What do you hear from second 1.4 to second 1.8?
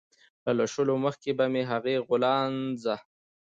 مې د